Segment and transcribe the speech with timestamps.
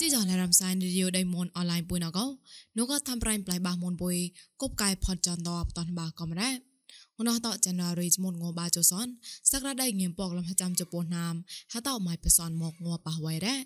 [0.00, 2.26] ជីចលារំសាយរីយដៃមនអនឡាញពុយណកោ
[2.78, 4.16] នោះក៏ធ្វើប្រៃប្លៃបាសមនពុយ
[4.60, 6.54] គប់កាយផតចនតបតនបាកំរ៉ាង
[7.28, 9.06] ណោះតចាណារីចមុនងបាចសន
[9.50, 11.34] សក្តាដៃងៀមពកលំចាំចពោះណាម
[11.72, 13.56] ហតអមៃបសនមកងប៉ះវៃរ៉ា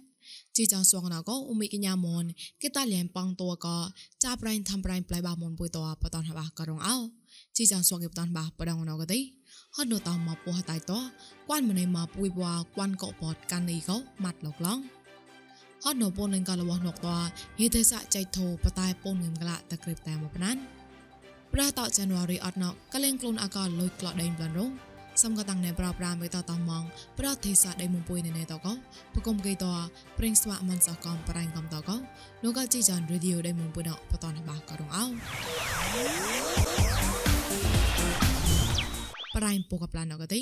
[0.56, 2.24] ជីចងសួងណកោអ៊ុមីកញ្ញាមន
[2.62, 3.76] គេតាលៀនប៉ងតួក៏
[4.24, 6.96] ចាប្រៃធ្វើប្រៃប្លៃបាសមនពុយតបតនបាក៏រងអោ
[7.56, 9.18] ជីចងសួងគេបតនបាបដងណកទេ
[9.76, 10.92] ហត់នៅតមកពោះតៃត
[11.48, 14.80] គួនម្នៃមកពុយបွာគួនកោបតកាន់នេះកោម៉ាត់លោកឡង
[15.86, 17.08] ហត់នៅពូននឹងកលវណកត
[17.60, 20.56] យេទេសៈចៃធោបតែពូនងឹមក្លាតក្រិបតែមកណាន
[21.54, 24.70] ប្រះតចានវ៉ារីអត់ណកកលេងខ្លួនអកលុយក្លោដេងប្លានរង
[25.22, 26.84] សំកតាំងណែប្រប្រាមេតតម៉ង
[27.18, 28.72] ប្រទេសៈដៃមុំពុយណែតកោ
[29.14, 29.66] បកុំកេត
[30.18, 31.96] ប្រេងស្វាមិនសកំប្រៃកំតកោ
[32.44, 35.04] នោះក៏ជីចានរីឌីអូដៃមុំពុយណបតនបាក៏រងអោ
[39.36, 40.40] ប្រៃពូកប្លានណកទេ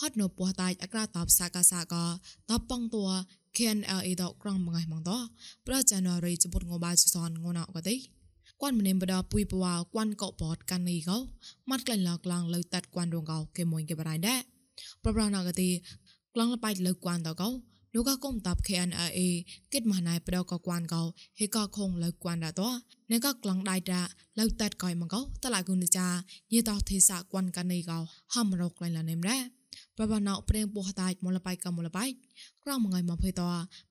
[0.00, 1.94] ហត់នៅពោះតាយអក្រាតបសាកាសាក
[2.50, 3.04] តបបងតួ
[3.58, 5.10] KNLA ដកក្រងមងៃម៉ងត
[5.66, 7.94] ប្រចានរីចបុតងបាសនងណកទេ
[8.60, 11.18] គួនម្នេមបដពុយបវ៉ាគួនកោបតកាន់នេះកោ
[11.70, 14.40] ម៉ាត់ក្លែងឡកឡងលើតាត់គួនរងកោគេមួយគេបរៃដែរ
[15.02, 15.68] ប្រប្រណកទេ
[16.34, 17.48] ក្លងលបៃលើគួនតកោ
[17.94, 19.20] នោះក៏គុំតាប់ KNRA
[19.72, 21.02] គិតមកណៃប្រដកគួនកោ
[21.38, 22.62] ហេក៏ខងលើគួនដែរត
[23.10, 24.00] ណែក៏ក្លងដៃតា
[24.38, 26.06] លើតាត់កយមកោតឡាគុនចា
[26.52, 27.98] ញីតោទេសៈគួនកាន់នេះកោ
[28.34, 29.42] ហំរកក្លែងលនេមដែរ
[29.98, 32.04] បបណោប្រេងពោះតាច់មលបៃកំមលបៃ
[32.64, 33.42] ក្រមងៃមកភេត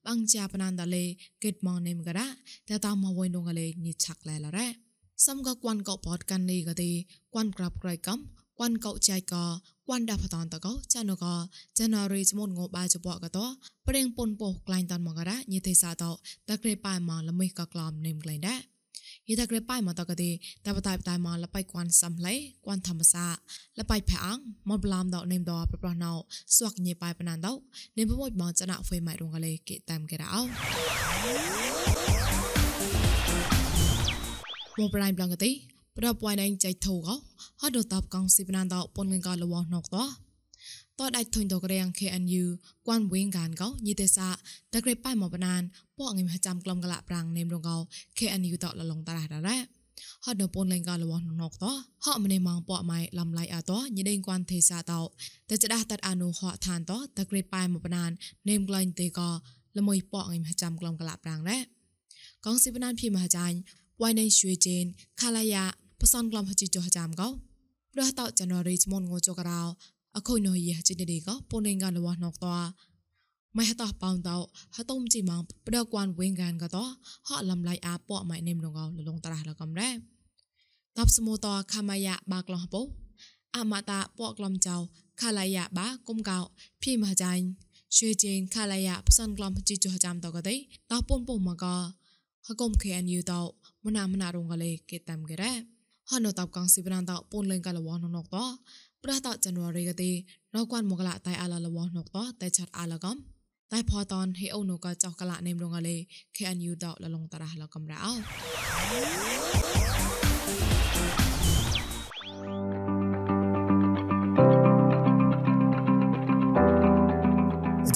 [0.06, 1.04] បាំងជាបណានដលេ
[1.44, 4.68] កេតម៉ងនេមកដាតតមកវៃនងលេញិឆាក់ឡែឡរ៉ា
[5.26, 6.90] សំក៏គួនកោបតកាន់នេះក៏ទេ
[7.34, 8.18] គួនក្រាប់ក្រៃកំ
[8.58, 9.44] គួនកោចៃក៏
[9.88, 11.34] គួនដាផតនតកោចានក៏
[11.78, 13.38] ចានរីចមុនងបាចបកក៏ត
[13.86, 16.04] ប្រេងពុនពោះក្លែងតានមកដាញិទេសាត
[16.48, 18.60] តក្រេប៉ៃមកល្មិក៏ក្លំនេមក្លែងដែរ
[19.28, 20.30] យេតាក្រេប៉ៃមកតកទេ
[20.66, 22.34] តបតៃបតៃមកលបៃគួនសំឡេ
[22.66, 23.26] គួនធម្មសា
[23.78, 24.36] លបៃផាង
[24.68, 26.12] មកប្លាមដកនេមដប្រប្រណោ
[26.56, 27.56] ស្វាក់ញេប៉ៃបណានដក
[27.98, 30.40] នេមប្រមួយមកចណាហ្វេម៉ៃរងកលេគេតាមគេរោ
[34.78, 35.50] មកប្រៃប្លងកទេ
[35.98, 37.08] ប្រពួយណៃចៃធូក
[37.60, 39.96] ហត់ដតបកងស៊ីបណានដកពនងកលវណកត
[40.98, 42.44] តដៃធុញតករៀង KNU
[42.86, 44.34] គួនវិញកានកោញីទេសាត
[44.84, 45.62] ក្រេប៉ៃមកបណាន
[45.96, 47.76] ពកងិមចាំក្លំកលប្រាំងនេមរងកោ
[48.18, 49.58] KNU តលឡងតារ៉ារ៉ា
[50.24, 51.64] ហត់នៅពនលេងកលវណកត
[52.04, 54.92] ហក់ម្នេម៉ងពកម៉ៃលំឡៃអតញីដេងគួនទេសាត
[55.48, 58.10] តែចដាស់តាត់អនុហក់ឋានតតក្រេប៉ៃមកបណាន
[58.48, 59.20] នេមក្លែងទេក
[59.78, 61.58] ល្មួយពកងិមចាំក្លំកលប្រាំងរ៉ា
[62.44, 63.56] កងស៊ីបណានភីមហាចាញ់
[64.00, 64.84] វ៉ៃណេឈွေជេន
[65.20, 65.64] ខាឡាយ៉ា
[66.00, 67.28] បសនក្លំហជីចោះចាំកោ
[67.94, 69.62] ប្រះតចណរីចមុនងចករោ
[70.17, 72.67] အခုနိုရချစ်တဲ့ကပုံနေကလဝနောက်တော့
[73.53, 74.35] ไม่ฮะต่อปองตอ
[74.75, 76.85] ฮะต้มจีมังปดกวนเวงกันก็ต่อ
[77.27, 79.81] ฮะลำไลอาปอไม่เนมลงเอาลงตราละกำแร
[80.95, 82.75] ตับสมุตอคามายะบากลองป
[83.55, 84.77] อามาตาปอกลำเจ้า
[85.19, 86.37] คาลายะบากุมเกา
[86.81, 87.39] พี่มาจัน
[87.95, 90.55] ช่วยเจนคาลายะสันกลำจิจุจามตอก็ได้
[90.89, 91.75] ตาปนปมมาก็
[92.47, 93.39] ฮะกมเคอันยูตอ
[93.83, 95.43] มนามนารงกะเลยเกตามกะแร
[96.09, 100.10] ฮะนอตับกังสิบนันตอปนเลงกะละวอนนอกตอប្ រះតចនវរីកទី
[100.54, 103.16] រកួនមកលៈតៃអាឡលវណកតតេឆាត់អាឡកំ
[103.72, 105.96] តៃផតនហេអូនកចកលៈនេមរងលេ
[106.36, 108.12] KNU តលលងតរះលកំរោ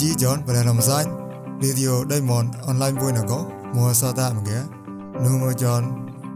[0.00, 1.08] ជីយ៉នបរណមសាច់
[1.62, 3.32] រីឌីអូដេម៉ុនអនឡាញមួយណក
[3.76, 4.58] មួសតាមកែ
[5.24, 5.82] នូមយ៉ន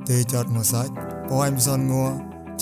[0.09, 0.93] ទេចតមសាច់
[1.31, 2.05] បអៃមសនងួ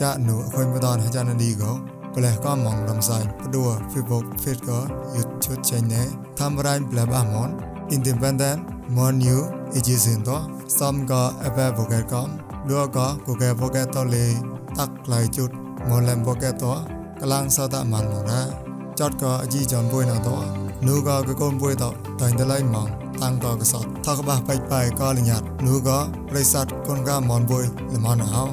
[0.00, 4.86] ចានុអខុញបតនអាចារ្យនីកោ ផ្លែក៏មករំសាយព្រោះ Facebook Facebook
[5.16, 6.06] YouTube channel
[6.38, 7.48] តាមរ៉ៃប្លែបាមន
[7.96, 8.58] Independent
[8.96, 9.38] Mon New
[9.76, 10.30] Agency ត
[10.78, 12.28] សំក៏ Apple Vocal កំ
[12.70, 14.26] ដួក៏ Google Vocal តលេ
[14.78, 15.50] តាក់ខ្លៃជុត
[15.88, 16.64] មលំ Vocal ត
[17.20, 18.40] កលាំងសតមានមកណា
[19.00, 20.28] ចតក៏អជីចំបុយណត
[20.86, 21.84] នោះក៏កកូនបុយត
[22.20, 22.88] តែងតឡៃមក
[23.22, 25.98] តាំងតកសតថកបះបៃបៃក៏លញាតនោះក៏
[26.30, 27.64] ប្រិស័តកូនកាមនបុយ
[27.94, 28.44] ល្មនអោ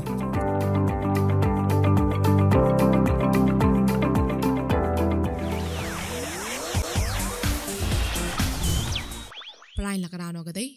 [9.91, 10.67] រាយលកដៅនោះក៏ទេឥ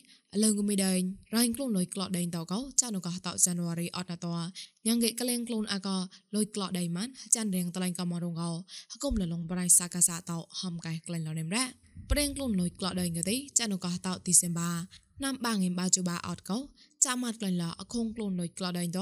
[0.42, 0.98] ឡូវក៏មិនដែរ
[1.36, 4.26] រែងខ្លួនលុយក្លោដេញតកោចានក៏តចានវរីអត់ណត
[4.86, 5.96] ញ៉ាងគេក្លែងខ្លួនអកោ
[6.34, 8.50] លុយក្លោដេញម៉ាន់ចានរៀងតឡែងក៏មករងកោ
[8.92, 10.30] ហកុំលលងប្រៃសាកាសាត
[10.60, 11.64] ហំកែក្លែងលនេមរ៉ា
[12.10, 14.70] ប្រេងខ្លួនលុយក្លោដេញក៏ទេចានក៏តឌីសេមបា
[15.24, 16.58] ណាំបាងឯបាជូបាអត់កោ
[17.04, 19.00] ចាមាត់ក្លែងលអខងខ្លួនលុយក្លោដេញត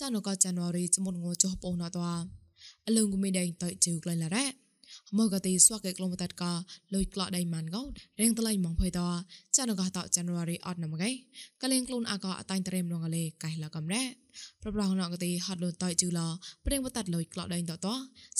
[0.00, 1.98] ចានក៏ចានវរីចមុនងោចុះបោណត
[2.88, 4.65] ឥឡូវក៏មិនដែរតជូក្លែងលរ៉ា
[5.18, 6.44] មកកទីស្វាកេក្លុំតាត់ក
[6.94, 7.82] លុយក្លោដៃម៉ានកោ
[8.20, 9.00] រៀងតឡៃម៉ងភ័យត
[9.56, 11.10] ចានកោត January អត់ណាមកឯ
[11.62, 14.04] កលេងក្លូនអាកោអតៃតរេមរងលេកៃឡកំរ៉ា
[14.62, 16.20] ប្រប្រងណកទីហត់លុនតៃជូឡ
[16.66, 17.88] ព្រៀងបតាត់លុយក្លោដៃតត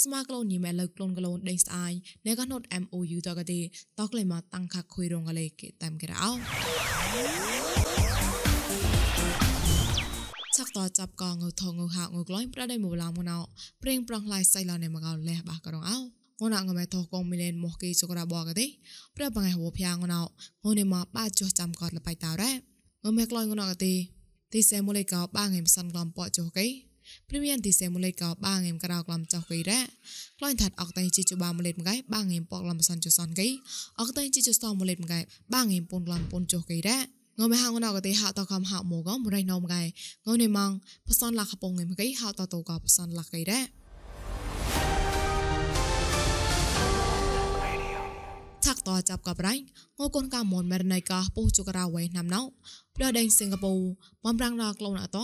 [0.02, 1.92] ស្មាក្លូនញីមែលុយក្លូនក្លូនដេងស្អាយ
[2.26, 3.60] ណែកណូត MOU តកទី
[3.98, 6.28] តក្លេមកតាំងខាក់ខុយរងលេគេតាមគេរោ
[10.56, 13.38] ឆាក់តចាប់កងងថងងហាងក្លាញ់ប្រដៃមកឡាមកណៅ
[13.82, 15.98] ព្រៀងប្រងឡៃសៃឡានេមកោលះបាករងអោ
[16.40, 18.66] ងណាងមេថោកងមីលេនមកគីចក្រាបកទេ
[19.16, 20.20] ប្របងហវភៀងណៅ
[20.64, 22.50] ងនេមកបាចុះចាំកតលបៃតៅរ៉
[23.10, 23.92] ងមេក្លាញ់ងណៅកទេ
[24.52, 26.66] ទីសេមូលេកោបាងហេមសាន់ក្លំប៉ចុះកេ
[27.28, 29.80] ព្រីមៀនទីសេមូលេកោបាងហេមក្រៅក្លំចុះកេរ៉
[30.38, 33.48] ក្លាញ់ថាត់អកតៃជីជបាមូលេមកៃបាងហេមប៉ក្លំសាន់ចុះសាន់កេ
[34.00, 35.18] អកតៃជីជសមូលេមកៃ
[35.54, 36.98] បាងហេមពុនក្លំពុនចុះកេរ៉
[37.40, 39.82] ងមេហងណៅកទេហៅតកំហៅមកមរៃណោមកៃ
[40.26, 40.70] ងនេម៉ង
[41.08, 43.60] ផ្សនលាខពងងេមកៃហៅតតកផ្សនលាកៃរ៉
[48.66, 49.58] ឆាក់តចាប់កបរៃង
[50.16, 52.40] កូនកាមនមែរណៃកាពុជករាវៃណាំណៅ
[52.96, 53.82] ប្រដេងសិង្ហបុរី
[54.24, 55.18] បំរាំងរក្លូនអត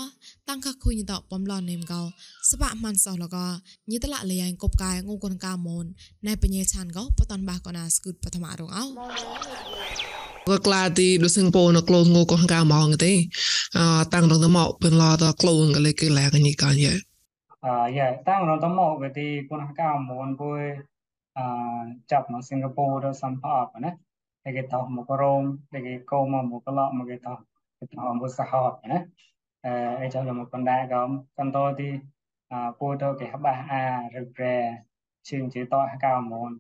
[0.49, 2.03] តាំងខខុញតបំឡននេមកោ
[2.50, 3.37] សបម៉ាន់សោះលក
[3.91, 5.85] ញិតละលយងកបកាយងកូនកាមន
[6.27, 8.85] ណៃបញ្ញាឆានកោបតនបាកណាស្គូតបឋមរងអោ
[10.49, 13.12] ក៏ក្លាទីដូចសិង្ហបុរីនៅក្លូនងកូនកាមងទេ
[13.77, 13.81] អ
[14.15, 16.94] តាំងរងតមកពេលឡតក្លូនក៏លេកលែកញីកានយេ
[17.67, 17.69] អ
[17.99, 20.61] យ៉ាតាំងរងតមកគេទីកូនកាមនពុយ
[20.92, 20.92] អ
[22.11, 23.93] ចាប់មកសិង្ហបុរីដល់សំផអបណា
[24.56, 25.43] គេតោះមករោម
[25.73, 27.38] គេកោមកមកក្លោមកគេតោះ
[27.79, 28.99] គេតោះមកសហតណា
[29.64, 31.08] អឺអីចាំមកបណ្ដាកំ
[31.38, 31.90] កន្តទី
[32.52, 33.84] អពូទៅគេបះអា
[34.20, 34.55] ឬប្រែ
[35.29, 36.50] ជើងជាតោះកៅមន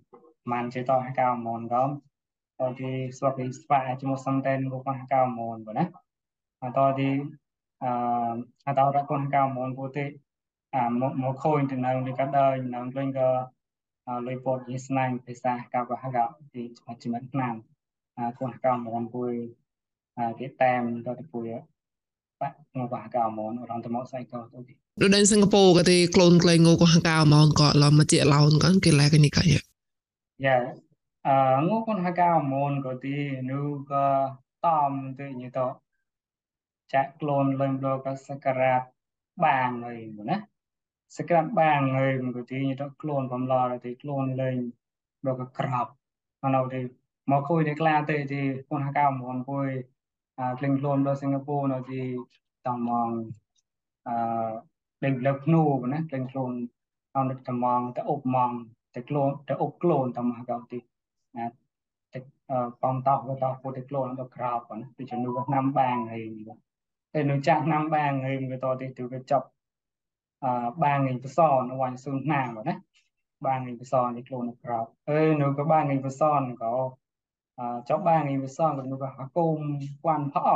[0.50, 1.90] មិនជាតោះកៅមនកំ
[2.58, 5.84] តទីស្វពីស្វាជាមួយសំតែនគកកៅមនបងណា
[6.62, 7.10] អតទី
[7.82, 7.90] អឺ
[8.66, 10.04] អតរកូនកៅមនពូទេ
[10.74, 13.28] អាមកមកខូនទៅនៅនេះក៏ដើរនៅលេងក៏
[14.26, 16.18] លុយពតយស្នាញ់ភាសាកៅកហក
[16.54, 16.62] ទី
[17.02, 17.54] ជំនិតឆ្នាំ
[18.18, 19.22] អាគូនកៅមនពូ
[20.40, 21.40] គេតាមទៅទីពូ
[22.40, 29.60] បាក់មកបាកៅមនរងទៅមកសៃក៏ទៅទីដូចនៅសិង្ហបុរីក៏ទីក្លូនក្លែងងកហកៅមនក៏ឡំមកជាឡោនក៏គេឡែកនេះក៏យ៉ា
[30.44, 30.58] យ៉ា
[31.28, 31.36] អឺ
[31.68, 33.16] ងកូនហកៅមនក៏ទី
[33.50, 33.60] នូ
[33.92, 34.06] ក៏
[34.64, 35.60] តំទៅញីត
[36.92, 38.82] ចាក់ក្លូនលេងលោកសក្ការៈ
[39.44, 39.98] បានហើយ
[40.30, 40.36] ណា
[41.16, 44.58] សក្ការៈបានហើយក៏ទីញីតក្លូនបំឡរទីក្លូនលេង
[45.26, 45.86] លោកក៏ក្រប
[46.54, 46.80] នៅទី
[47.30, 49.68] មកគួយទីក្លាទៅទីកូនហកៅមនគួយ
[50.38, 52.02] អាក្លែងក្លូនដល់សិង្ហបុរីនៅទី
[52.66, 53.10] តំង
[54.08, 54.14] អឺ
[55.04, 55.62] លេងលើភ្នូ
[55.92, 56.52] ណាក្លែងក្លូន
[57.16, 58.50] អនតំងទៅអុបម៉ង
[58.94, 60.78] ទៅក្លូនទៅអុបក្លូនតំហកៅទី
[61.38, 61.46] ណា
[62.12, 62.18] តែ
[62.82, 66.24] បំតោក៏តោពុទ្ធក្លូនដល់ក្រោបណាពីជំនួសឆ្នាំបាងហើយ
[67.12, 69.46] តែនៅចាស់ឆ្នាំបាងហើយក៏តទីទៅចប់
[70.44, 70.52] អឺ
[70.82, 72.74] បាងឯងបសនៅវាញ់ស៊ូនណាបងណា
[73.46, 76.22] បាងឯងបសនេះខ្លួនក្រោបអឺនៅក៏បាងឯងបស
[76.62, 76.72] ក៏
[77.58, 79.56] អឺចប់បាងឯងបសក៏នៅក៏អាគុំ
[80.02, 80.48] គួនផអ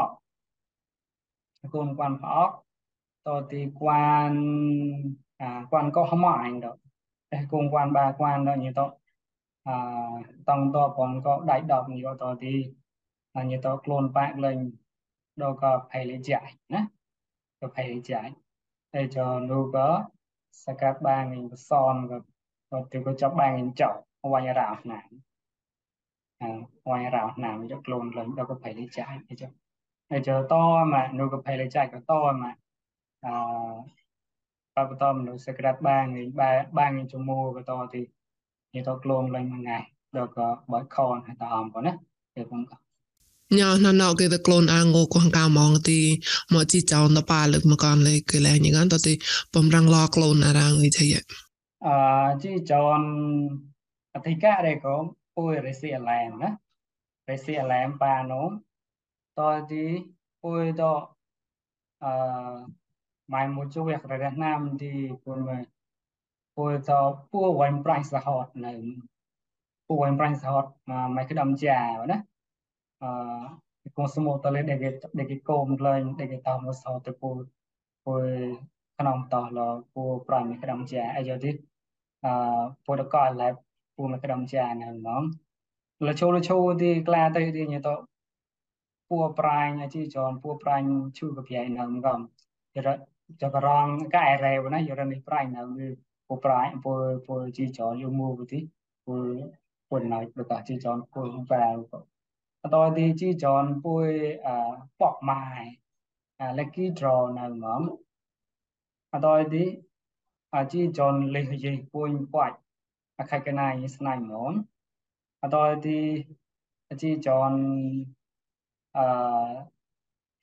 [1.62, 2.36] អាគុំគួនផអ
[3.26, 3.90] តទីគួ
[4.30, 4.32] ន
[5.40, 6.80] អាគួនក៏ហមអញដល់
[7.32, 8.80] តែគុំគួនបាគួនដល់ញីត
[9.68, 9.70] អ
[10.48, 12.54] តង់តបងក៏ដៃដប់នេះក៏តទី
[13.36, 14.58] អញតខ្លួនបាក់លេង
[15.42, 16.80] ដល់ក៏ផៃលេចាយណា
[17.60, 18.28] ក៏ផៃលេចាយ
[18.96, 19.18] ហើយច
[19.50, 19.88] នោះក៏
[20.64, 22.18] សកាត់បាងឯងបសនក៏
[22.70, 23.88] ក៏ទីក៏ចាប់បាងឯងចោ
[24.32, 25.00] វាញ់រោណា
[26.42, 26.50] អើ
[26.90, 29.52] វាញ់រោណាយកខ្លួនលេងដល់ក៏ផៃលេចាយអញ្ចឹង
[30.10, 30.54] ហើយចត
[30.94, 32.12] មកនោះក៏ផៃលេចាយក៏ត
[32.42, 32.54] មក
[33.24, 33.34] អឺ
[34.76, 36.28] បបតមនុស្សសក្តាបាងឯង
[36.78, 38.02] បាងឯងជំមួក៏តទី
[38.74, 39.78] និយាយទៅខ្លួនលេងមួយថ្ងៃ
[40.16, 41.92] ដល់ក៏បើខនហើយតអំប៉ុណ្ណា
[42.34, 42.85] ទេខ្ញុំក៏
[43.54, 46.00] ញ៉ាណណោគេទៅខ្លួនអាងកងកាមងទី
[46.54, 49.12] មកជីចောင်းតប៉ាលឹកមកកាន់លេគេលែងញ៉ានតទី
[49.54, 51.94] បំរងឡខ្លួនអារាងវិធីអឺ
[52.42, 53.08] ជីចောင်း
[54.14, 54.96] អធិការេកោ
[55.36, 56.50] ពួយរេស៊ីអឡែមណា
[57.30, 58.46] រេស៊ីអឡែមប៉ានោះ
[59.38, 59.84] តទី
[60.42, 60.82] ពួយត
[62.04, 62.12] អឺ
[63.32, 64.92] ម៉ៃមួយជួយរះណាមទី
[65.24, 65.64] ពួយមក
[66.56, 66.90] ពួយត
[67.32, 68.72] ពួយវ៉ាញ់ប្រាញ់សហតនៅ
[69.88, 71.78] ពួយវ៉ាញ់ប្រាញ់សហតមកមកក្តំចា
[72.12, 72.35] ណាអឺ
[73.96, 74.78] កូនសមតលេដេក
[75.20, 77.36] ដេកកុំលេងដេកតមកសោទៅពួយ
[78.06, 78.24] ពួយ
[78.98, 79.60] ក្នុងតោះល
[79.94, 81.50] ពួយប្រាញ់មកក្តំចាអីយោទី
[82.24, 82.32] អឺ
[82.86, 83.48] ពួយតកឡែ
[83.96, 85.22] ពួយមកក្តំចានៅហ្មង
[86.06, 87.94] លជោលជោទីក្លាទៅទីញទៅ
[89.10, 90.88] ពួយប្រាញ់អាជីចនពួយប្រាញ់
[91.18, 92.20] ឈឺកប្រៃនៅហ្មង
[92.74, 92.88] ចរ
[93.42, 93.86] ចករង
[94.16, 95.62] កែរ៉េវណាយរនេះប្រាញ់នៅ
[96.28, 96.92] ពូប្រាយពូ
[97.26, 98.60] ពូជីចនយមួវិធី
[99.06, 99.14] ពូ
[99.88, 101.94] ពូណៃប្រកាសជីចនពូបែប
[102.66, 103.94] អតទីជីចនពូ
[104.46, 104.48] អ
[105.00, 105.62] ប៉កម៉ាយ
[106.58, 107.82] lucky draw នៅហ្មង
[109.12, 109.64] អតទី
[110.54, 112.58] អាជីចនលេខយីពូញប៉ាច់
[113.18, 114.52] អខៃកណាយស្នៃហ្មង
[115.42, 116.00] អតទី
[116.90, 117.52] អាជីចន
[118.96, 119.06] អឺ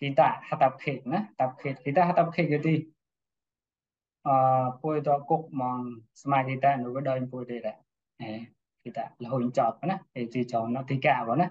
[0.04, 2.76] kita hatap khit na tap khit kita hatap khit cái gì
[4.28, 5.82] អឺពួយតគុកមក
[6.22, 7.78] ស្មាគីតានោះក៏ដើរពួយទេដែរ
[8.22, 8.32] អេ
[8.84, 11.48] គីតាលហ៊ុញចប់ណាអេជីចងនោះទីកាបងណា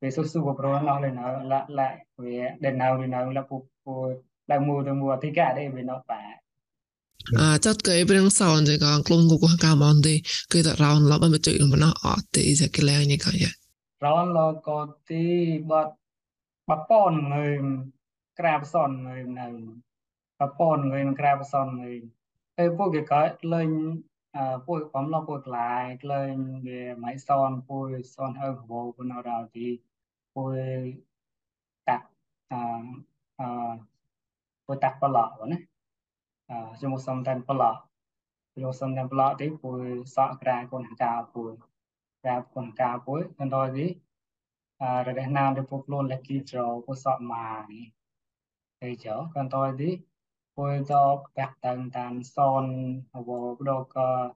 [0.00, 1.98] eso estuvo probando la, la, la,
[2.60, 5.82] de nào de nào la pu pu la mu de mu thì cả đấy về
[5.82, 6.20] nó bà
[7.38, 11.10] à chắc cái bên sau thì còn cùng của cả bọn thì cứ tập round
[11.10, 13.54] lắm bên chơi mà nó ở thì sẽ cái lẽ như cái vậy
[14.00, 15.88] round lo có thì bắt
[16.66, 17.58] bắt pon người
[18.36, 19.52] grab son người nào
[20.38, 22.00] bắt pon người grab son người
[22.56, 24.00] cái phu cái cái lên
[24.66, 26.34] ពួយបំឡងពួយក្លាយក្លែង
[26.66, 29.66] វាម៉ៃសនពួយសនហើវោពណ៌ដល់ទី
[30.34, 30.96] puoi
[31.84, 32.02] tak
[32.50, 33.02] um,
[33.42, 33.74] uh,
[34.66, 35.56] puoi tak pelak na
[36.52, 37.76] uh, cuma sometimes pelak
[38.54, 41.56] cuma sometimes pelak thì puoi sok kra kon ka puoi
[42.22, 43.86] ka kon ka puoi dan đó thì
[44.84, 47.66] uh, rồi đến nam thì puoi luôn là kí trò puoi sok mà
[48.80, 49.98] thì chỗ còn tôi thì
[50.54, 52.64] puoi do các tầng tàn son
[53.12, 53.26] hoặc
[53.60, 54.30] đồ cơ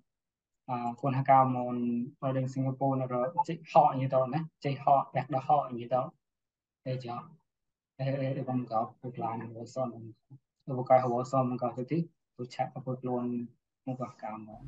[0.99, 1.77] ខ្លួនហកៅមុន
[2.21, 3.15] បើដឹងសិង្ហបុរីរ
[3.49, 5.95] ចេះហកយីតណាចេះហកតែដល់ហកយីត
[6.85, 7.17] តែចោ
[7.99, 9.89] អេអេបងកោពុកឡានវសន
[10.71, 11.99] ឧបការហវសនមកទៅទី
[12.37, 13.25] ទុឆៈពុកលូន
[13.87, 14.63] មកកម្មមក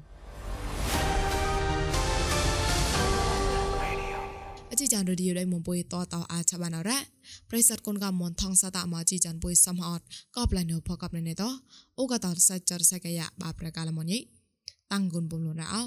[4.70, 6.98] អជីចានរឌីយដៃមុំបុយតតអាឆបានអរៈ
[7.50, 10.04] ប្រិស័តគុនកមនថងសតមាជីចានបុយសំអត់
[10.36, 11.42] ក៏ប្លាននៅផកបណេត
[11.98, 14.18] អូកតតសច្ចរសកយៈបាប្រកាលមនី
[15.30, 15.80] បំលរ៉ោ